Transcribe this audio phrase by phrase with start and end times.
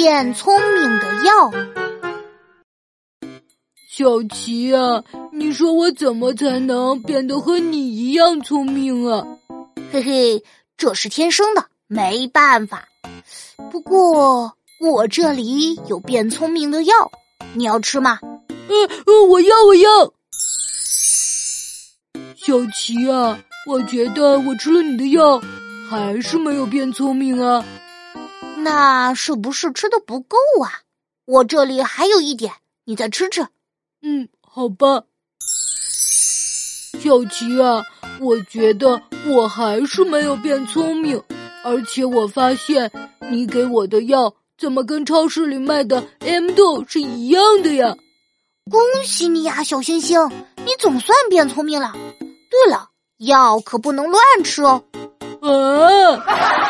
[0.00, 1.50] 变聪明的药。
[3.90, 9.26] 小琪啊，你说我怎么才能变得和你一样聪明啊？
[9.90, 10.44] 嘿嘿，
[10.76, 12.84] 这是天生的，没办法。
[13.72, 17.10] 不过我这里有变聪明的药，
[17.54, 18.20] 你要吃吗？
[18.22, 19.90] 呃呃，我要，我要。
[22.36, 25.42] 小琪啊，我觉得我吃了你的药，
[25.90, 27.64] 还是没有变聪明啊。
[28.62, 30.82] 那是不是吃的不够啊？
[31.24, 33.46] 我这里还有一点，你再吃吃。
[34.02, 35.04] 嗯，好吧。
[37.00, 37.82] 小琪啊，
[38.20, 41.22] 我觉得我还是没有变聪明，
[41.64, 42.90] 而且我发现
[43.30, 47.94] 你给我的药怎么跟超市里卖的 M 豆是一样的呀？
[48.70, 51.92] 恭喜你呀，小星星，你总算变聪明了。
[52.50, 54.82] 对了，药可不能乱吃哦。
[55.40, 56.67] 啊！